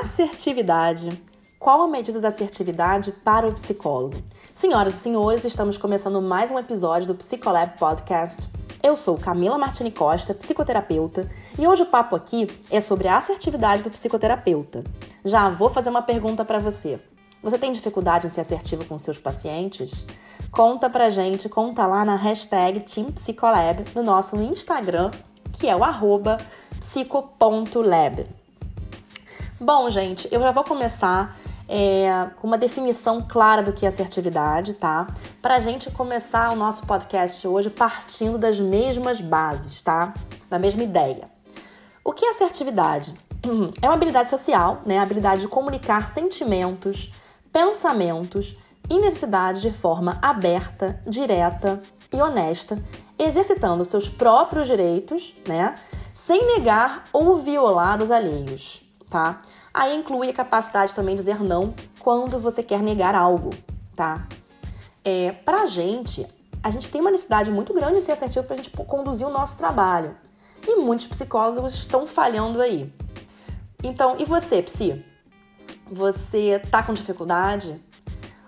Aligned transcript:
Assertividade. 0.00 1.22
Qual 1.58 1.82
a 1.82 1.86
medida 1.86 2.18
da 2.18 2.28
assertividade 2.28 3.12
para 3.12 3.46
o 3.46 3.52
psicólogo? 3.52 4.16
Senhoras 4.54 4.94
e 4.94 4.96
senhores, 4.96 5.44
estamos 5.44 5.76
começando 5.76 6.22
mais 6.22 6.50
um 6.50 6.58
episódio 6.58 7.08
do 7.08 7.14
Psicolab 7.14 7.76
Podcast. 7.76 8.42
Eu 8.82 8.96
sou 8.96 9.18
Camila 9.18 9.58
Martini 9.58 9.90
Costa, 9.90 10.32
psicoterapeuta, 10.32 11.30
e 11.58 11.66
hoje 11.66 11.82
o 11.82 11.86
papo 11.86 12.16
aqui 12.16 12.48
é 12.70 12.80
sobre 12.80 13.06
a 13.06 13.18
assertividade 13.18 13.82
do 13.82 13.90
psicoterapeuta. 13.90 14.82
Já 15.26 15.50
vou 15.50 15.68
fazer 15.68 15.90
uma 15.90 16.00
pergunta 16.00 16.42
para 16.42 16.58
você. 16.58 16.98
Você 17.42 17.58
tem 17.58 17.70
dificuldade 17.70 18.26
em 18.26 18.30
ser 18.30 18.40
assertivo 18.40 18.86
com 18.86 18.96
seus 18.96 19.18
pacientes? 19.18 20.06
Conta 20.50 20.88
pra 20.88 21.10
gente, 21.10 21.50
conta 21.50 21.86
lá 21.86 22.02
na 22.02 22.16
hashtag 22.16 22.80
TeamPsicolab 22.80 23.84
no 23.94 24.02
nosso 24.02 24.36
Instagram, 24.36 25.10
que 25.52 25.68
é 25.68 25.76
o 25.76 25.84
arroba 25.84 26.38
psico.lab. 26.80 28.41
Bom, 29.64 29.88
gente, 29.90 30.26
eu 30.32 30.40
já 30.40 30.50
vou 30.50 30.64
começar 30.64 31.38
é, 31.68 32.26
com 32.40 32.48
uma 32.48 32.58
definição 32.58 33.22
clara 33.22 33.62
do 33.62 33.72
que 33.72 33.84
é 33.86 33.88
assertividade, 33.88 34.74
tá? 34.74 35.06
Pra 35.40 35.60
gente 35.60 35.88
começar 35.88 36.52
o 36.52 36.56
nosso 36.56 36.84
podcast 36.84 37.46
hoje 37.46 37.70
partindo 37.70 38.36
das 38.36 38.58
mesmas 38.58 39.20
bases, 39.20 39.80
tá? 39.80 40.14
Da 40.50 40.58
mesma 40.58 40.82
ideia. 40.82 41.30
O 42.04 42.12
que 42.12 42.24
é 42.24 42.30
assertividade? 42.30 43.14
É 43.80 43.86
uma 43.86 43.94
habilidade 43.94 44.28
social, 44.30 44.82
né? 44.84 44.98
A 44.98 45.02
habilidade 45.02 45.42
de 45.42 45.48
comunicar 45.48 46.08
sentimentos, 46.08 47.12
pensamentos 47.52 48.58
e 48.90 48.98
necessidades 48.98 49.62
de 49.62 49.72
forma 49.72 50.18
aberta, 50.20 51.00
direta 51.06 51.80
e 52.12 52.20
honesta, 52.20 52.82
exercitando 53.16 53.84
seus 53.84 54.08
próprios 54.08 54.66
direitos, 54.66 55.36
né? 55.46 55.76
Sem 56.12 56.56
negar 56.56 57.04
ou 57.12 57.36
violar 57.36 58.02
os 58.02 58.10
alheios 58.10 58.90
tá? 59.12 59.42
Aí 59.74 59.94
inclui 59.94 60.30
a 60.30 60.32
capacidade 60.32 60.94
também 60.94 61.14
de 61.14 61.20
dizer 61.20 61.40
não 61.40 61.74
quando 62.00 62.40
você 62.40 62.62
quer 62.62 62.82
negar 62.82 63.14
algo, 63.14 63.50
tá? 63.94 64.26
É, 65.04 65.32
pra 65.32 65.66
gente, 65.66 66.26
a 66.62 66.70
gente 66.70 66.90
tem 66.90 67.00
uma 67.00 67.10
necessidade 67.10 67.50
muito 67.50 67.74
grande 67.74 67.96
de 67.96 68.02
ser 68.02 68.12
assertivo 68.12 68.46
pra 68.46 68.56
gente 68.56 68.70
conduzir 68.70 69.26
o 69.26 69.30
nosso 69.30 69.58
trabalho. 69.58 70.16
E 70.66 70.76
muitos 70.76 71.06
psicólogos 71.06 71.74
estão 71.74 72.06
falhando 72.06 72.62
aí. 72.62 72.90
Então, 73.82 74.16
e 74.18 74.24
você, 74.24 74.62
psi? 74.62 75.04
Você 75.90 76.62
tá 76.70 76.82
com 76.82 76.94
dificuldade? 76.94 77.78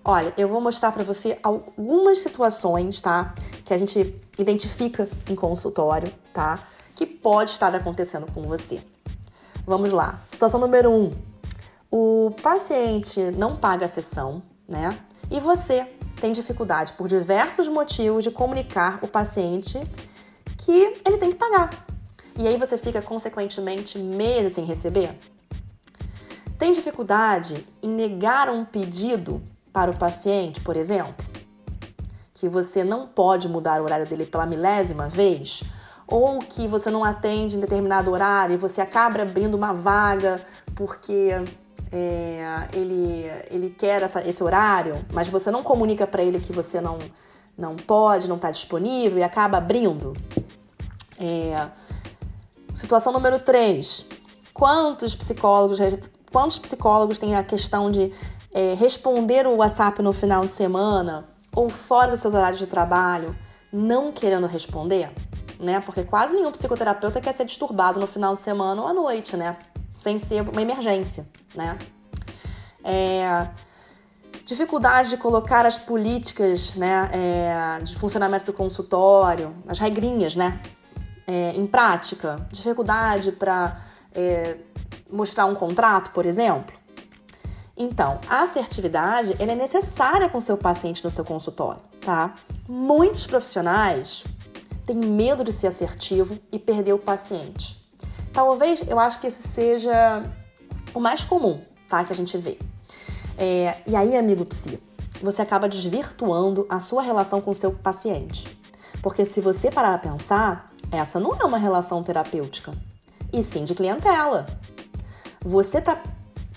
Olha, 0.03 0.33
eu 0.39 0.49
vou 0.49 0.61
mostrar 0.61 0.93
para 0.93 1.03
você 1.03 1.39
algumas 1.43 2.19
situações, 2.19 3.01
tá? 3.01 3.35
Que 3.65 3.75
a 3.75 3.79
gente 3.79 4.15
identifica 4.39 5.09
em 5.29 5.35
consultório, 5.35 6.11
tá? 6.33 6.59
Que 6.95 7.05
pode 7.05 7.51
estar 7.51 7.75
acontecendo 7.75 8.27
com 8.33 8.43
você. 8.43 8.81
Vamos 9.67 9.93
lá. 9.93 10.21
Situação 10.31 10.61
número 10.61 10.91
um: 10.91 11.11
o 11.91 12.33
paciente 12.43 13.21
não 13.37 13.57
paga 13.57 13.87
a 13.87 13.89
sessão, 13.89 14.43
né? 14.69 14.91
E 15.31 15.41
você 15.41 15.87
tem 16.21 16.33
dificuldade 16.33 16.93
por 16.95 17.09
diversos 17.09 17.69
motivos 17.69 18.25
de 18.25 18.31
comunicar 18.31 18.99
o 19.03 19.09
paciente 19.09 19.81
que 20.59 21.01
ele 21.07 21.19
tem 21.19 21.31
que 21.31 21.37
pagar. 21.37 21.71
E 22.37 22.49
aí 22.49 22.57
você 22.57 22.77
fica 22.77 23.01
consequentemente 23.01 23.99
meses 23.99 24.55
sem 24.55 24.65
receber? 24.65 25.17
Tem 26.59 26.73
dificuldade 26.73 27.67
em 27.83 27.89
negar 27.89 28.49
um 28.49 28.65
pedido 28.65 29.43
para 29.73 29.91
o 29.91 29.97
paciente, 29.97 30.61
por 30.61 30.77
exemplo? 30.77 31.15
Que 32.35 32.49
você 32.49 32.83
não 32.85 33.07
pode 33.07 33.49
mudar 33.49 33.81
o 33.81 33.85
horário 33.85 34.07
dele 34.07 34.27
pela 34.27 34.47
milésima 34.47 35.09
vez? 35.09 35.63
Ou 36.07 36.39
que 36.39 36.67
você 36.69 36.91
não 36.91 37.03
atende 37.03 37.57
em 37.57 37.61
determinado 37.61 38.11
horário 38.11 38.55
e 38.55 38.59
você 38.59 38.81
acaba 38.81 39.23
abrindo 39.23 39.55
uma 39.55 39.73
vaga 39.73 40.41
porque 40.75 41.31
é, 41.91 42.69
ele, 42.73 43.31
ele 43.51 43.71
quer 43.71 44.03
essa, 44.03 44.27
esse 44.27 44.43
horário, 44.43 44.97
mas 45.13 45.29
você 45.29 45.51
não 45.51 45.63
comunica 45.63 46.07
para 46.07 46.23
ele 46.23 46.41
que 46.41 46.53
você 46.53 46.81
não, 46.81 46.99
não 47.57 47.77
pode, 47.77 48.29
não 48.29 48.37
está 48.37 48.51
disponível 48.51 49.19
e 49.19 49.23
acaba 49.23 49.59
abrindo. 49.59 50.13
É, 51.19 51.69
situação 52.75 53.13
número 53.13 53.39
3. 53.39 54.07
Quantos 54.53 55.15
psicólogos, 55.15 55.79
quantos 56.33 56.59
psicólogos 56.59 57.19
têm 57.19 57.37
a 57.37 57.45
questão 57.45 57.91
de 57.91 58.13
é, 58.53 58.75
responder 58.75 59.47
o 59.47 59.57
WhatsApp 59.57 60.03
no 60.03 60.13
final 60.13 60.43
de 60.43 60.51
semana 60.51 61.29
ou 61.55 61.69
fora 61.69 62.11
dos 62.11 62.21
seus 62.21 62.35
horários 62.35 62.59
de 62.59 62.67
trabalho, 62.67 63.37
não 63.73 64.13
querendo 64.13 64.47
responder? 64.47 65.11
Né? 65.65 65.81
Porque 65.81 66.05
quase 66.05 66.35
nenhum 66.35 66.53
psicoterapeuta 66.53 67.21
quer 67.21 67.33
ser 67.35 67.45
disturbado 67.45 67.99
no 67.99 68.07
final 68.07 68.35
de 68.35 68.41
semana 68.41 68.81
ou 68.81 68.89
à 68.89 68.93
noite, 68.93 69.37
né? 69.37 69.57
Sem 69.97 70.19
ser 70.19 70.43
uma 70.43 70.63
emergência, 70.63 71.27
né? 71.55 71.79
É, 72.85 73.49
dificuldade 74.45 75.11
de 75.11 75.17
colocar 75.17 75.65
as 75.67 75.79
políticas 75.79 76.75
né, 76.75 77.11
é, 77.13 77.83
de 77.83 77.97
funcionamento 77.97 78.45
do 78.45 78.53
consultório, 78.53 79.55
as 79.67 79.79
regrinhas, 79.79 80.37
né? 80.37 80.61
É, 81.27 81.53
em 81.53 81.67
prática, 81.67 82.47
dificuldade 82.53 83.33
para 83.33 83.81
é, 84.15 84.59
mostrar 85.11 85.47
um 85.47 85.55
contrato, 85.55 86.11
por 86.11 86.27
exemplo. 86.27 86.85
Então, 87.77 88.21
a 88.29 88.43
assertividade 88.43 89.35
é 89.41 89.55
necessária 89.55 90.29
com 90.29 90.39
seu 90.39 90.57
paciente 90.57 91.03
no 91.03 91.11
seu 91.11 91.25
consultório, 91.25 91.81
tá? 92.01 92.35
Muitos 92.69 93.27
profissionais 93.27 94.23
tem 94.87 94.97
medo 94.97 95.43
de 95.43 95.53
ser 95.53 95.69
assertivo 95.69 96.39
e 96.53 96.59
perder 96.59 96.93
o 96.93 96.99
paciente. 96.99 97.83
Talvez 98.33 98.83
eu 98.87 98.99
acho 98.99 99.21
que 99.21 99.29
esse 99.29 99.47
seja 99.47 100.23
o 100.93 101.01
mais 101.01 101.25
comum, 101.25 101.63
tá? 101.89 102.05
Que 102.05 102.13
a 102.13 102.17
gente 102.17 102.37
vê. 102.37 102.59
É, 103.39 103.77
e 103.87 103.97
aí, 103.97 104.17
amigo 104.17 104.45
psi, 104.45 104.81
você 105.21 105.43
acaba 105.43 105.69
desvirtuando 105.69 106.67
a 106.69 106.81
sua 106.81 107.03
relação 107.03 107.41
com 107.41 107.53
seu 107.53 107.73
paciente. 107.73 108.59
Porque 109.03 109.25
se 109.25 109.41
você 109.41 109.71
parar 109.71 109.95
a 109.95 109.99
pensar, 109.99 110.67
essa 110.91 111.21
não 111.21 111.35
é 111.35 111.45
uma 111.45 111.59
relação 111.59 112.03
terapêutica, 112.03 112.73
e 113.33 113.43
sim 113.43 113.65
de 113.65 113.75
clientela. 113.75 114.47
Você 115.45 115.79
está 115.79 116.03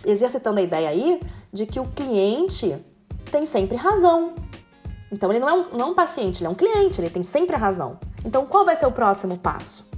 exercitando 0.05 0.59
a 0.59 0.63
ideia 0.63 0.89
aí 0.89 1.21
de 1.51 1.66
que 1.66 1.79
o 1.79 1.85
cliente 1.85 2.77
tem 3.31 3.45
sempre 3.45 3.75
razão. 3.75 4.33
Então 5.11 5.31
ele 5.31 5.39
não 5.39 5.49
é 5.49 5.53
um, 5.53 5.77
não 5.77 5.87
é 5.87 5.89
um 5.89 5.93
paciente, 5.93 6.39
ele 6.39 6.47
é 6.47 6.49
um 6.49 6.55
cliente, 6.55 6.99
ele 7.01 7.09
tem 7.09 7.23
sempre 7.23 7.55
razão. 7.55 7.99
Então, 8.27 8.45
qual 8.45 8.65
vai 8.65 8.75
ser 8.75 8.85
o 8.85 8.91
próximo 8.91 9.38
passo? 9.38 9.89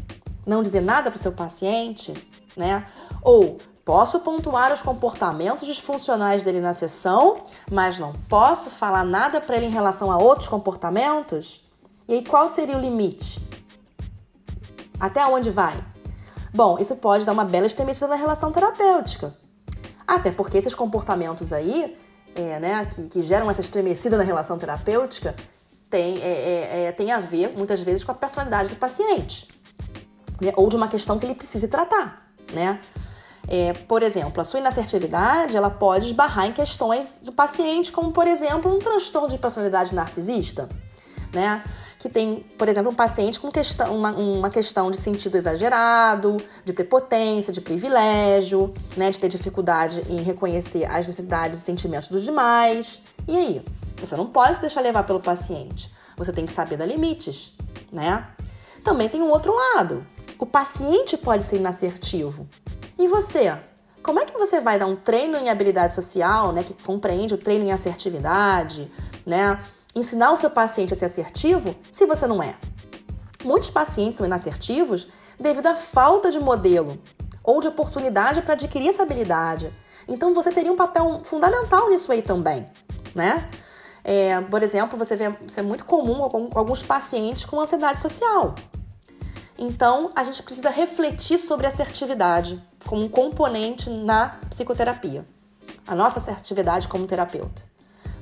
Não 0.45 0.61
dizer 0.61 0.81
nada 0.81 1.09
para 1.09 1.17
o 1.17 1.19
seu 1.19 1.31
paciente, 1.31 2.13
né? 2.55 2.85
Ou 3.23 3.57
posso 3.83 4.19
pontuar 4.19 4.71
os 4.71 4.83
comportamentos 4.83 5.67
disfuncionais 5.67 6.43
dele 6.43 6.61
na 6.61 6.75
sessão, 6.75 7.37
mas 7.71 7.97
não 7.97 8.13
posso 8.29 8.69
falar 8.69 9.03
nada 9.03 9.41
para 9.41 9.57
ele 9.57 9.65
em 9.65 9.71
relação 9.71 10.11
a 10.11 10.17
outros 10.19 10.47
comportamentos? 10.47 11.67
E 12.07 12.13
aí, 12.13 12.23
qual 12.23 12.47
seria 12.47 12.77
o 12.77 12.79
limite? 12.79 13.41
Até 14.99 15.25
onde 15.25 15.49
vai? 15.49 15.83
Bom, 16.53 16.77
isso 16.77 16.95
pode 16.97 17.25
dar 17.25 17.31
uma 17.31 17.45
bela 17.45 17.65
estremecida 17.65 18.09
na 18.09 18.15
relação 18.15 18.51
terapêutica. 18.51 19.33
Até 20.05 20.29
porque 20.29 20.59
esses 20.59 20.75
comportamentos 20.75 21.51
aí, 21.51 21.97
é, 22.35 22.59
né, 22.59 22.85
que, 22.93 23.07
que 23.07 23.23
geram 23.23 23.49
essa 23.49 23.61
estremecida 23.61 24.17
na 24.17 24.23
relação 24.23 24.59
terapêutica, 24.59 25.33
tem, 25.89 26.21
é, 26.21 26.27
é, 26.27 26.83
é, 26.85 26.91
tem 26.91 27.11
a 27.11 27.19
ver, 27.19 27.53
muitas 27.55 27.79
vezes, 27.81 28.03
com 28.03 28.11
a 28.11 28.15
personalidade 28.15 28.69
do 28.69 28.75
paciente. 28.75 29.47
Né? 30.39 30.53
Ou 30.55 30.69
de 30.69 30.75
uma 30.75 30.87
questão 30.87 31.17
que 31.17 31.25
ele 31.25 31.35
precise 31.35 31.67
tratar, 31.67 32.31
né? 32.53 32.79
É, 33.51 33.73
por 33.73 34.03
exemplo, 34.03 34.39
a 34.39 34.43
sua 34.43 34.59
inassertividade 34.59 35.57
ela 35.57 35.71
pode 35.71 36.05
esbarrar 36.05 36.45
em 36.45 36.53
questões 36.53 37.19
do 37.23 37.31
paciente, 37.31 37.91
como 37.91 38.11
por 38.11 38.27
exemplo 38.27 38.71
um 38.71 38.77
transtorno 38.77 39.27
de 39.27 39.39
personalidade 39.39 39.95
narcisista, 39.95 40.69
né? 41.33 41.63
Que 41.97 42.07
tem, 42.07 42.45
por 42.57 42.69
exemplo, 42.69 42.91
um 42.91 42.95
paciente 42.95 43.39
com 43.39 43.51
questão, 43.51 43.97
uma, 43.97 44.11
uma 44.11 44.49
questão 44.51 44.91
de 44.91 44.97
sentido 44.97 45.35
exagerado, 45.35 46.37
de 46.63 46.71
prepotência, 46.71 47.51
de 47.51 47.59
privilégio, 47.59 48.71
né? 48.95 49.09
De 49.09 49.17
ter 49.17 49.27
dificuldade 49.27 50.03
em 50.07 50.21
reconhecer 50.21 50.85
as 50.85 51.07
necessidades 51.07 51.59
e 51.59 51.61
sentimentos 51.63 52.07
dos 52.07 52.21
demais. 52.21 52.99
E 53.27 53.35
aí? 53.35 53.65
Você 53.99 54.15
não 54.15 54.27
pode 54.27 54.55
se 54.55 54.61
deixar 54.61 54.81
levar 54.81 55.03
pelo 55.03 55.19
paciente. 55.19 55.93
Você 56.17 56.33
tem 56.33 56.45
que 56.45 56.53
saber 56.53 56.77
dar 56.77 56.85
limites, 56.85 57.53
né? 57.91 58.27
Também 58.83 59.09
tem 59.09 59.21
um 59.21 59.29
outro 59.29 59.53
lado. 59.53 60.05
O 60.37 60.45
paciente 60.45 61.17
pode 61.17 61.43
ser 61.43 61.57
inassertivo. 61.57 62.47
E 62.97 63.07
você? 63.07 63.57
Como 64.01 64.19
é 64.19 64.25
que 64.25 64.37
você 64.37 64.61
vai 64.61 64.79
dar 64.79 64.85
um 64.85 64.95
treino 64.95 65.37
em 65.37 65.49
habilidade 65.49 65.93
social, 65.93 66.51
né, 66.53 66.63
que 66.63 66.73
compreende 66.83 67.33
o 67.33 67.37
treino 67.37 67.65
em 67.65 67.71
assertividade, 67.71 68.91
né? 69.25 69.59
Ensinar 69.93 70.31
o 70.31 70.37
seu 70.37 70.49
paciente 70.49 70.93
a 70.93 70.97
ser 70.97 71.05
assertivo 71.05 71.75
se 71.91 72.05
você 72.05 72.25
não 72.25 72.41
é? 72.41 72.55
Muitos 73.43 73.69
pacientes 73.69 74.17
são 74.17 74.25
inassertivos 74.25 75.07
devido 75.39 75.67
à 75.67 75.75
falta 75.75 76.31
de 76.31 76.39
modelo 76.39 76.97
ou 77.43 77.61
de 77.61 77.67
oportunidade 77.67 78.41
para 78.41 78.53
adquirir 78.53 78.89
essa 78.89 79.03
habilidade. 79.03 79.73
Então 80.07 80.33
você 80.33 80.51
teria 80.51 80.71
um 80.71 80.75
papel 80.75 81.21
fundamental 81.23 81.89
nisso 81.89 82.11
aí 82.11 82.21
também, 82.21 82.65
né? 83.13 83.49
É, 84.11 84.41
por 84.41 84.63
exemplo, 84.63 84.97
você 84.97 85.15
vê 85.15 85.31
isso 85.45 85.59
é 85.59 85.61
muito 85.61 85.85
comum 85.85 86.27
com 86.27 86.49
alguns 86.57 86.81
pacientes 86.81 87.45
com 87.45 87.61
ansiedade 87.61 88.01
social. 88.01 88.55
Então, 89.55 90.11
a 90.15 90.23
gente 90.23 90.41
precisa 90.41 90.71
refletir 90.71 91.37
sobre 91.37 91.67
assertividade 91.67 92.59
como 92.87 93.03
um 93.03 93.07
componente 93.07 93.87
na 93.87 94.39
psicoterapia. 94.49 95.23
A 95.87 95.93
nossa 95.93 96.17
assertividade 96.17 96.87
como 96.87 97.05
terapeuta. 97.05 97.61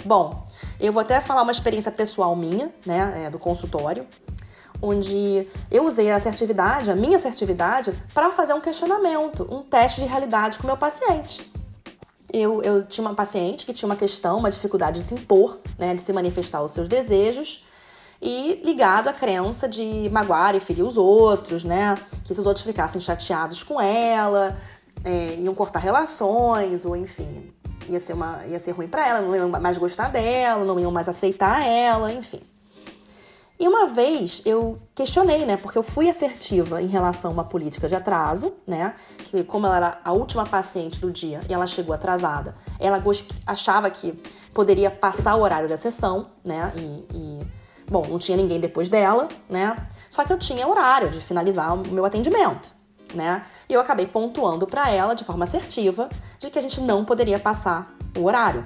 Bom, 0.03 0.45
eu 0.77 0.91
vou 0.91 1.01
até 1.01 1.21
falar 1.21 1.43
uma 1.43 1.53
experiência 1.53 1.89
pessoal 1.89 2.35
minha, 2.35 2.69
né, 2.85 3.23
é, 3.23 3.29
do 3.29 3.39
consultório, 3.39 4.05
onde 4.81 5.47
eu 5.71 5.85
usei 5.85 6.11
a 6.11 6.17
assertividade, 6.17 6.91
a 6.91 6.97
minha 6.97 7.15
assertividade, 7.15 7.93
para 8.13 8.29
fazer 8.33 8.53
um 8.53 8.59
questionamento, 8.59 9.47
um 9.49 9.63
teste 9.63 10.01
de 10.01 10.07
realidade 10.07 10.57
com 10.57 10.63
o 10.63 10.67
meu 10.67 10.75
paciente. 10.75 11.49
Eu, 12.31 12.61
eu 12.61 12.83
tinha 12.85 13.05
uma 13.05 13.15
paciente 13.15 13.65
que 13.65 13.73
tinha 13.73 13.87
uma 13.87 13.95
questão, 13.95 14.37
uma 14.37 14.49
dificuldade 14.49 14.99
de 14.99 15.05
se 15.05 15.13
impor, 15.13 15.59
né, 15.77 15.95
de 15.95 16.01
se 16.01 16.11
manifestar 16.11 16.61
os 16.61 16.71
seus 16.71 16.89
desejos, 16.89 17.65
e 18.21 18.61
ligado 18.65 19.07
à 19.07 19.13
crença 19.13 19.67
de 19.67 20.09
magoar 20.11 20.55
e 20.55 20.59
ferir 20.59 20.83
os 20.83 20.97
outros, 20.97 21.63
né? 21.63 21.95
Que 22.25 22.33
se 22.33 22.39
os 22.39 22.47
outros 22.47 22.65
ficassem 22.65 22.99
chateados 22.99 23.61
com 23.61 23.79
ela, 23.79 24.57
é, 25.03 25.35
iam 25.35 25.53
cortar 25.53 25.79
relações, 25.79 26.83
ou 26.83 26.95
enfim, 26.95 27.53
ia 27.87 27.99
ser, 27.99 28.13
uma, 28.13 28.45
ia 28.45 28.59
ser 28.59 28.71
ruim 28.71 28.87
para 28.87 29.07
ela, 29.07 29.21
não 29.21 29.35
iam 29.35 29.49
mais 29.49 29.77
gostar 29.77 30.09
dela, 30.09 30.65
não 30.65 30.79
iam 30.79 30.91
mais 30.91 31.07
aceitar 31.07 31.63
ela, 31.65 32.11
enfim. 32.11 32.39
E 33.59 33.67
uma 33.67 33.87
vez 33.87 34.41
eu 34.45 34.75
questionei, 34.93 35.45
né? 35.45 35.57
Porque 35.57 35.77
eu 35.77 35.83
fui 35.83 36.07
assertiva 36.07 36.81
em 36.81 36.87
relação 36.87 37.31
a 37.31 37.33
uma 37.33 37.43
política 37.43 37.87
de 37.87 37.95
atraso, 37.95 38.53
né? 38.67 38.93
Que 39.17 39.43
como 39.43 39.65
ela 39.65 39.77
era 39.77 39.99
a 40.03 40.11
última 40.11 40.45
paciente 40.45 40.99
do 40.99 41.11
dia 41.11 41.39
e 41.49 41.53
ela 41.53 41.65
chegou 41.65 41.93
atrasada, 41.93 42.55
ela 42.79 43.01
achava 43.45 43.89
que 43.89 44.13
poderia 44.53 44.91
passar 44.91 45.35
o 45.35 45.41
horário 45.41 45.67
da 45.67 45.77
sessão, 45.77 46.27
né? 46.43 46.71
E, 46.77 47.05
e 47.15 47.39
Bom, 47.89 48.05
não 48.05 48.19
tinha 48.19 48.35
ninguém 48.35 48.59
depois 48.59 48.89
dela, 48.89 49.29
né? 49.49 49.75
Só 50.09 50.23
que 50.25 50.33
eu 50.33 50.37
tinha 50.37 50.67
horário 50.67 51.09
de 51.09 51.21
finalizar 51.21 51.73
o 51.73 51.87
meu 51.87 52.03
atendimento, 52.03 52.69
né? 53.13 53.41
E 53.69 53.73
eu 53.73 53.79
acabei 53.79 54.05
pontuando 54.05 54.67
para 54.67 54.89
ela 54.91 55.13
de 55.13 55.23
forma 55.23 55.45
assertiva 55.45 56.09
de 56.37 56.49
que 56.49 56.59
a 56.59 56.61
gente 56.61 56.81
não 56.81 57.05
poderia 57.05 57.39
passar 57.39 57.95
o 58.17 58.25
horário. 58.25 58.63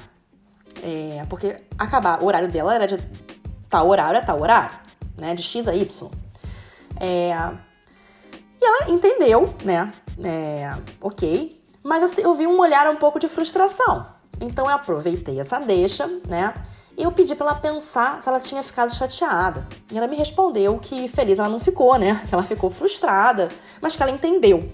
É, 0.82 1.24
porque 1.30 1.58
acabar, 1.78 2.24
o 2.24 2.26
horário 2.26 2.50
dela 2.50 2.74
era 2.74 2.88
de 2.88 2.98
tal 3.71 3.88
horário 3.88 4.19
a 4.19 4.23
tal 4.23 4.39
horário, 4.39 4.77
né? 5.18 5.33
De 5.33 5.41
X 5.41 5.68
a 5.68 5.73
Y. 5.73 6.09
É, 7.00 7.33
e 8.62 8.65
ela 8.65 8.91
entendeu, 8.91 9.56
né? 9.63 9.91
É, 10.23 10.71
ok. 11.01 11.59
Mas 11.83 12.03
assim, 12.03 12.21
eu 12.21 12.35
vi 12.35 12.45
um 12.45 12.59
olhar 12.59 12.88
um 12.91 12.97
pouco 12.97 13.18
de 13.18 13.27
frustração. 13.27 14.06
Então 14.39 14.65
eu 14.65 14.71
aproveitei 14.71 15.39
essa 15.39 15.57
deixa, 15.57 16.06
né? 16.27 16.53
E 16.97 17.03
eu 17.03 17.12
pedi 17.12 17.33
para 17.33 17.47
ela 17.47 17.56
pensar 17.56 18.21
se 18.21 18.27
ela 18.27 18.39
tinha 18.39 18.62
ficado 18.62 18.94
chateada. 18.94 19.65
E 19.91 19.97
ela 19.97 20.07
me 20.07 20.15
respondeu 20.15 20.77
que 20.77 21.07
feliz 21.07 21.39
ela 21.39 21.50
não 21.50 21.59
ficou, 21.59 21.97
né? 21.97 22.21
Que 22.27 22.35
ela 22.35 22.44
ficou 22.44 22.69
frustrada, 22.69 23.47
mas 23.81 23.95
que 23.95 24.03
ela 24.03 24.12
entendeu. 24.12 24.69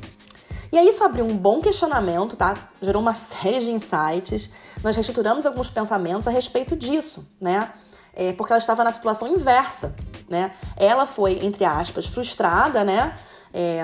E 0.72 0.78
aí 0.78 0.90
isso 0.90 1.02
abriu 1.04 1.24
um 1.24 1.38
bom 1.38 1.62
questionamento, 1.62 2.36
tá? 2.36 2.56
Gerou 2.82 3.02
uma 3.02 3.14
série 3.14 3.60
de 3.60 3.72
insights. 3.72 4.50
Nós 4.84 4.96
reestruturamos 4.96 5.46
alguns 5.46 5.70
pensamentos 5.70 6.28
a 6.28 6.32
respeito 6.32 6.76
disso, 6.76 7.26
né? 7.40 7.72
É, 8.20 8.34
porque 8.34 8.52
ela 8.52 8.60
estava 8.60 8.84
na 8.84 8.92
situação 8.92 9.28
inversa, 9.28 9.96
né? 10.28 10.52
Ela 10.76 11.06
foi, 11.06 11.38
entre 11.46 11.64
aspas, 11.64 12.08
frustrada, 12.08 12.84
né? 12.84 13.16
É, 13.54 13.84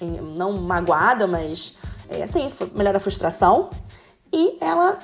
não 0.00 0.52
magoada, 0.54 1.26
mas 1.26 1.76
é, 2.08 2.22
assim, 2.22 2.48
foi 2.48 2.72
melhor 2.74 2.96
a 2.96 3.00
frustração. 3.00 3.68
E 4.32 4.56
ela 4.58 4.98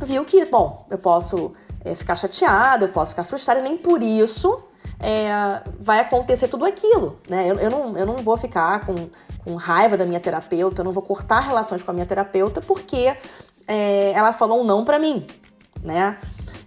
viu 0.00 0.24
que, 0.24 0.44
bom, 0.46 0.84
eu 0.90 0.98
posso 0.98 1.52
é, 1.84 1.94
ficar 1.94 2.16
chateada, 2.16 2.86
eu 2.86 2.88
posso 2.88 3.12
ficar 3.12 3.22
frustrada, 3.22 3.60
e 3.60 3.62
nem 3.62 3.76
por 3.76 4.02
isso 4.02 4.64
é, 4.98 5.62
vai 5.78 6.00
acontecer 6.00 6.48
tudo 6.48 6.64
aquilo, 6.64 7.20
né? 7.28 7.48
Eu, 7.48 7.54
eu, 7.60 7.70
não, 7.70 7.96
eu 7.96 8.04
não 8.04 8.16
vou 8.16 8.36
ficar 8.36 8.84
com, 8.84 8.94
com 9.44 9.54
raiva 9.54 9.96
da 9.96 10.04
minha 10.04 10.18
terapeuta, 10.18 10.80
eu 10.80 10.84
não 10.84 10.92
vou 10.92 11.04
cortar 11.04 11.38
relações 11.38 11.84
com 11.84 11.92
a 11.92 11.94
minha 11.94 12.06
terapeuta 12.06 12.60
porque 12.60 13.16
é, 13.68 14.10
ela 14.10 14.32
falou 14.32 14.60
um 14.60 14.64
não 14.64 14.84
para 14.84 14.98
mim, 14.98 15.24
né? 15.84 16.18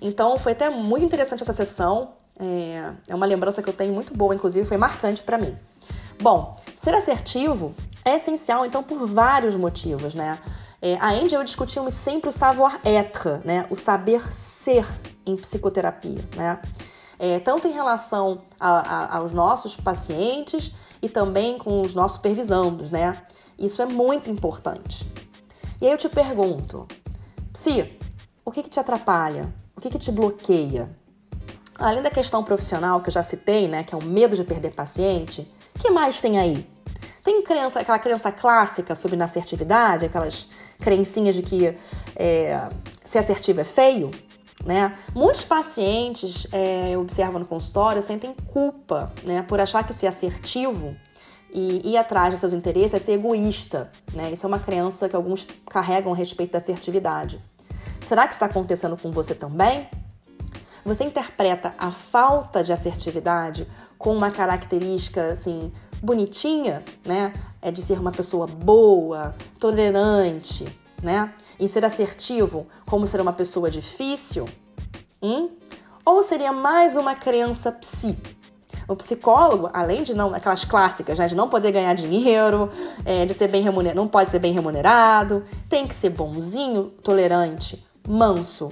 Então 0.05 0.37
foi 0.37 0.51
até 0.51 0.69
muito 0.69 1.03
interessante 1.03 1.41
essa 1.41 1.51
sessão, 1.51 2.11
é, 2.39 2.91
é 3.07 3.15
uma 3.15 3.25
lembrança 3.25 3.63
que 3.63 3.67
eu 3.67 3.73
tenho 3.73 3.91
muito 3.91 4.15
boa, 4.15 4.35
inclusive 4.35 4.63
foi 4.63 4.77
marcante 4.77 5.23
para 5.23 5.35
mim. 5.35 5.57
Bom, 6.21 6.55
ser 6.75 6.93
assertivo 6.93 7.73
é 8.05 8.17
essencial 8.17 8.67
então 8.67 8.83
por 8.83 9.07
vários 9.07 9.55
motivos, 9.55 10.13
né? 10.13 10.37
É, 10.79 10.95
a 10.97 11.09
Andy 11.09 11.33
e 11.33 11.35
eu 11.35 11.43
discutimos 11.43 11.95
sempre 11.95 12.29
o 12.29 12.31
savoir-être, 12.31 13.41
né? 13.43 13.65
O 13.71 13.75
saber 13.75 14.31
ser 14.31 14.85
em 15.25 15.35
psicoterapia, 15.35 16.23
né? 16.35 16.59
É, 17.17 17.39
tanto 17.39 17.67
em 17.67 17.71
relação 17.71 18.43
a, 18.59 18.69
a, 18.69 19.17
aos 19.17 19.31
nossos 19.31 19.75
pacientes 19.75 20.71
e 21.01 21.09
também 21.09 21.57
com 21.57 21.81
os 21.81 21.95
nossos 21.95 22.17
supervisandos, 22.17 22.91
né? 22.91 23.13
Isso 23.57 23.81
é 23.81 23.87
muito 23.87 24.29
importante. 24.29 25.03
E 25.81 25.87
aí 25.87 25.91
eu 25.91 25.97
te 25.97 26.09
pergunto, 26.09 26.85
Psi, 27.51 27.97
o 28.45 28.51
que, 28.51 28.61
que 28.61 28.69
te 28.69 28.79
atrapalha? 28.79 29.64
O 29.75 29.81
que, 29.81 29.89
que 29.89 29.99
te 29.99 30.11
bloqueia? 30.11 30.89
Além 31.77 32.01
da 32.01 32.09
questão 32.09 32.43
profissional 32.43 33.01
que 33.01 33.09
eu 33.09 33.13
já 33.13 33.23
citei, 33.23 33.67
né, 33.67 33.83
que 33.83 33.93
é 33.93 33.97
o 33.97 34.03
medo 34.03 34.35
de 34.35 34.43
perder 34.43 34.71
paciente, 34.71 35.41
o 35.75 35.79
que 35.79 35.89
mais 35.89 36.21
tem 36.21 36.39
aí? 36.39 36.65
Tem 37.23 37.41
crença, 37.43 37.79
aquela 37.79 37.99
crença 37.99 38.31
clássica 38.31 38.95
sobre 38.95 39.21
assertividade, 39.21 40.05
aquelas 40.05 40.47
crencinhas 40.79 41.35
de 41.35 41.41
que 41.41 41.75
é, 42.15 42.69
ser 43.05 43.19
assertivo 43.19 43.61
é 43.61 43.63
feio, 43.63 44.11
né? 44.63 44.97
Muitos 45.13 45.43
pacientes, 45.43 46.47
é, 46.51 46.91
eu 46.91 47.01
observo 47.01 47.37
no 47.37 47.45
consultório, 47.45 48.01
sentem 48.01 48.33
culpa, 48.53 49.11
né, 49.23 49.41
por 49.41 49.59
achar 49.59 49.85
que 49.85 49.93
ser 49.93 50.07
assertivo 50.07 50.95
e 51.53 51.91
ir 51.91 51.97
atrás 51.97 52.33
de 52.33 52.39
seus 52.39 52.53
interesses 52.53 52.93
é 52.93 52.99
ser 52.99 53.13
egoísta, 53.13 53.91
né? 54.13 54.31
Isso 54.31 54.45
é 54.45 54.47
uma 54.47 54.59
crença 54.59 55.09
que 55.09 55.15
alguns 55.15 55.47
carregam 55.69 56.13
a 56.13 56.15
respeito 56.15 56.51
da 56.51 56.57
assertividade. 56.59 57.39
Será 58.07 58.27
que 58.27 58.33
está 58.33 58.45
acontecendo 58.45 58.95
com 58.95 59.11
você 59.11 59.33
também? 59.33 59.89
Você 60.85 61.03
interpreta 61.03 61.73
a 61.75 61.89
falta 61.89 62.63
de 62.63 62.71
assertividade 62.71 63.67
com 63.97 64.15
uma 64.15 64.29
característica 64.29 65.31
assim 65.31 65.73
bonitinha, 66.03 66.83
né? 67.03 67.33
É 67.59 67.71
de 67.71 67.81
ser 67.81 67.99
uma 67.99 68.11
pessoa 68.11 68.45
boa, 68.45 69.33
tolerante, 69.59 70.67
né? 71.01 71.33
Em 71.59 71.67
ser 71.67 71.83
assertivo, 71.83 72.67
como 72.85 73.07
ser 73.07 73.19
uma 73.19 73.33
pessoa 73.33 73.71
difícil? 73.71 74.47
Hum? 75.19 75.49
Ou 76.05 76.21
seria 76.21 76.51
mais 76.51 76.95
uma 76.95 77.15
crença 77.15 77.71
psi? 77.71 78.15
O 78.87 78.95
psicólogo, 78.95 79.71
além 79.73 80.03
de 80.03 80.13
não 80.13 80.35
aquelas 80.35 80.63
clássicas, 80.63 81.17
né, 81.17 81.25
de 81.25 81.33
não 81.33 81.49
poder 81.49 81.71
ganhar 81.71 81.95
dinheiro, 81.95 82.71
é, 83.03 83.25
de 83.25 83.33
ser 83.33 83.47
bem 83.47 83.63
remunerado, 83.63 83.99
não 83.99 84.07
pode 84.07 84.29
ser 84.29 84.37
bem 84.37 84.53
remunerado, 84.53 85.43
tem 85.67 85.87
que 85.87 85.95
ser 85.95 86.11
bonzinho, 86.11 86.91
tolerante, 87.01 87.83
manso 88.07 88.71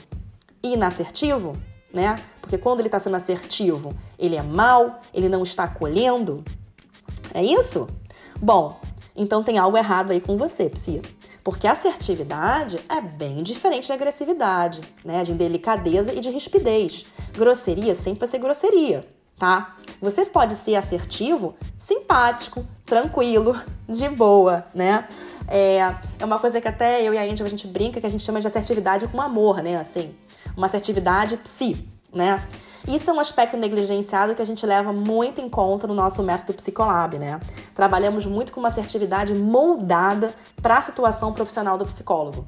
inassertivo, 0.61 1.55
né? 1.93 2.15
Porque 2.41 2.57
quando 2.57 2.79
ele 2.79 2.87
está 2.87 2.99
sendo 2.99 3.15
assertivo, 3.15 3.93
ele 4.17 4.35
é 4.35 4.41
mal, 4.41 5.01
ele 5.13 5.29
não 5.29 5.43
está 5.43 5.65
acolhendo, 5.65 6.43
é 7.33 7.43
isso? 7.43 7.87
Bom, 8.39 8.79
então 9.15 9.43
tem 9.43 9.57
algo 9.57 9.77
errado 9.77 10.11
aí 10.11 10.21
com 10.21 10.37
você, 10.37 10.69
Psia. 10.69 11.01
Porque 11.43 11.67
assertividade 11.67 12.79
é 12.87 13.01
bem 13.01 13.43
diferente 13.43 13.87
de 13.87 13.91
agressividade, 13.91 14.81
né? 15.03 15.23
De 15.23 15.33
delicadeza 15.33 16.13
e 16.13 16.21
de 16.21 16.29
rispidez. 16.29 17.05
Grosseria 17.33 17.95
sempre 17.95 18.21
vai 18.21 18.29
ser 18.29 18.39
grosseria, 18.39 19.05
tá? 19.37 19.75
Você 20.03 20.25
pode 20.25 20.55
ser 20.55 20.75
assertivo, 20.75 21.55
simpático, 21.77 22.67
tranquilo, 22.85 23.55
de 23.87 24.09
boa, 24.09 24.65
né? 24.75 25.07
É, 25.47 25.77
é 26.19 26.25
uma 26.25 26.37
coisa 26.37 26.59
que 26.59 26.67
até 26.67 27.01
eu 27.01 27.13
e 27.13 27.17
a 27.17 27.25
Índia 27.25 27.45
a 27.45 27.49
gente 27.49 27.65
brinca 27.65 28.01
que 28.01 28.05
a 28.05 28.09
gente 28.09 28.21
chama 28.21 28.41
de 28.41 28.47
assertividade 28.47 29.07
com 29.07 29.21
amor, 29.21 29.63
né? 29.63 29.77
Assim, 29.77 30.13
uma 30.57 30.67
assertividade 30.67 31.37
psi, 31.37 31.87
né? 32.13 32.45
Isso 32.85 33.09
é 33.09 33.13
um 33.13 33.19
aspecto 33.21 33.55
negligenciado 33.55 34.35
que 34.35 34.41
a 34.41 34.45
gente 34.45 34.65
leva 34.65 34.91
muito 34.91 35.39
em 35.39 35.47
conta 35.47 35.87
no 35.87 35.93
nosso 35.93 36.21
método 36.21 36.53
Psicolab, 36.53 37.17
né? 37.17 37.39
Trabalhamos 37.73 38.25
muito 38.25 38.51
com 38.51 38.59
uma 38.59 38.67
assertividade 38.67 39.33
moldada 39.33 40.33
para 40.61 40.79
a 40.79 40.81
situação 40.81 41.31
profissional 41.31 41.77
do 41.77 41.85
psicólogo. 41.85 42.45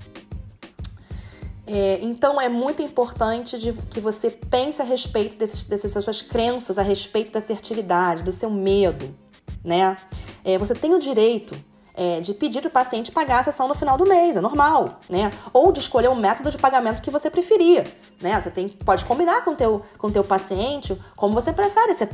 É, 1.68 2.00
então 2.02 2.40
é 2.40 2.48
muito 2.48 2.82
importante 2.82 3.58
de, 3.58 3.74
que 3.74 4.00
você 4.00 4.30
pense 4.30 4.82
a 4.82 4.86
respeito 4.86 5.36
desses, 5.38 5.66
dessas 5.66 6.04
suas 6.04 6.22
crenças, 6.22 6.78
a 6.78 6.84
respeito 6.84 7.32
da 7.32 7.40
assertividade, 7.40 8.22
do 8.22 8.32
seu 8.32 8.50
medo, 8.50 9.14
né? 9.64 9.98
É, 10.44 10.58
você 10.58 10.76
tem 10.76 10.94
o 10.94 11.00
direito 11.00 11.56
é, 11.96 12.20
de 12.20 12.34
pedir 12.34 12.62
para 12.62 12.68
o 12.68 12.72
paciente 12.72 13.12
pagar 13.12 13.40
a 13.40 13.44
sessão 13.46 13.68
no 13.68 13.74
final 13.74 13.98
do 13.98 14.08
mês, 14.08 14.36
é 14.36 14.42
normal, 14.42 15.00
né? 15.10 15.32
Ou 15.52 15.72
de 15.72 15.80
escolher 15.80 16.10
o 16.10 16.16
método 16.16 16.52
de 16.52 16.58
pagamento 16.58 17.02
que 17.02 17.10
você 17.10 17.32
preferia, 17.32 17.84
né? 18.22 18.40
Você 18.40 18.52
tem, 18.52 18.68
pode 18.70 19.06
combinar 19.06 19.44
com 19.44 19.52
o 19.52 19.56
teu, 19.56 19.84
com 19.98 20.12
teu 20.12 20.24
paciente 20.24 20.96
como 21.16 21.34
você 21.34 21.52
prefere 21.52 21.94
ser 21.94 22.10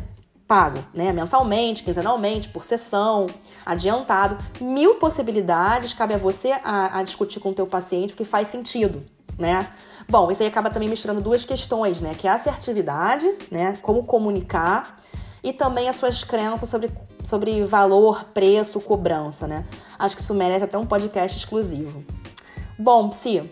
pago, 0.47 0.79
né? 0.93 1.11
Mensalmente, 1.11 1.83
quinzenalmente, 1.83 2.49
por 2.49 2.63
sessão, 2.63 3.27
adiantado. 3.65 4.37
Mil 4.61 4.95
possibilidades, 4.95 5.93
cabe 5.93 6.13
a 6.13 6.17
você 6.17 6.51
a, 6.63 6.99
a 6.99 7.03
discutir 7.03 7.39
com 7.39 7.49
o 7.49 7.53
teu 7.53 7.65
paciente 7.65 8.13
o 8.13 8.17
que 8.17 8.25
faz 8.25 8.49
sentido, 8.49 9.03
né? 9.37 9.71
Bom, 10.09 10.31
isso 10.31 10.43
aí 10.43 10.49
acaba 10.49 10.69
também 10.69 10.89
misturando 10.89 11.21
duas 11.21 11.45
questões, 11.45 12.01
né? 12.01 12.13
Que 12.13 12.27
é 12.27 12.31
a 12.31 12.35
assertividade, 12.35 13.25
né? 13.49 13.77
Como 13.81 14.03
comunicar 14.03 14.99
e 15.43 15.53
também 15.53 15.89
as 15.89 15.95
suas 15.95 16.23
crenças 16.23 16.69
sobre, 16.69 16.89
sobre 17.23 17.63
valor, 17.65 18.25
preço, 18.33 18.79
cobrança, 18.81 19.47
né? 19.47 19.65
Acho 19.97 20.15
que 20.15 20.21
isso 20.21 20.33
merece 20.33 20.65
até 20.65 20.77
um 20.77 20.85
podcast 20.85 21.37
exclusivo. 21.37 22.03
Bom, 22.77 23.09
Psi, 23.09 23.47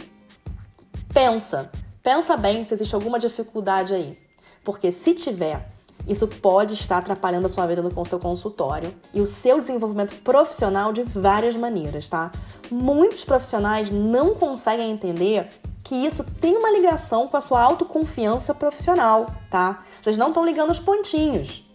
pensa. 1.13 1.71
Pensa 2.03 2.35
bem 2.35 2.63
se 2.63 2.73
existe 2.73 2.95
alguma 2.95 3.19
dificuldade 3.19 3.93
aí. 3.93 4.17
Porque 4.63 4.91
se 4.91 5.13
tiver, 5.13 5.65
isso 6.07 6.27
pode 6.27 6.73
estar 6.73 6.97
atrapalhando 6.97 7.45
a 7.45 7.49
sua 7.49 7.67
vida 7.67 7.87
com 7.89 8.01
o 8.01 8.05
seu 8.05 8.19
consultório 8.19 8.93
e 9.13 9.21
o 9.21 9.27
seu 9.27 9.59
desenvolvimento 9.59 10.15
profissional 10.23 10.91
de 10.91 11.03
várias 11.03 11.55
maneiras, 11.55 12.07
tá? 12.07 12.31
Muitos 12.71 13.23
profissionais 13.23 13.89
não 13.89 14.33
conseguem 14.33 14.91
entender 14.91 15.49
que 15.89 15.95
isso 15.95 16.23
tem 16.39 16.55
uma 16.55 16.69
ligação 16.69 17.27
com 17.27 17.35
a 17.35 17.41
sua 17.41 17.63
autoconfiança 17.63 18.53
profissional, 18.53 19.25
tá? 19.49 19.83
Vocês 19.99 20.19
não 20.19 20.27
estão 20.27 20.45
ligando 20.45 20.69
os 20.69 20.77
pontinhos, 20.77 21.67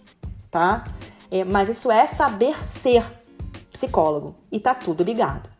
tá? 0.52 0.85
É, 1.33 1.42
mas 1.42 1.68
isso 1.68 1.90
é 1.90 2.06
saber 2.06 2.64
ser 2.64 3.04
psicólogo 3.73 4.37
e 4.52 4.61
tá 4.61 4.73
tudo 4.73 5.02
ligado, 5.02 5.50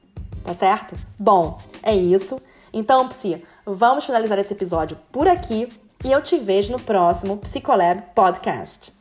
tá 0.45 0.55
certo? 0.55 0.95
Bom, 1.19 1.59
é 1.83 1.97
isso. 1.97 2.41
Então, 2.73 3.09
Psi, 3.09 3.45
vamos 3.67 4.05
finalizar 4.05 4.39
esse 4.39 4.55
episódio 4.55 4.97
por 5.11 5.27
aqui 5.27 5.69
e 6.05 6.13
eu 6.13 6.23
te 6.23 6.39
vejo 6.39 6.71
no 6.71 6.79
próximo 6.79 7.37
Psicolab 7.39 8.03
Podcast. 8.15 8.93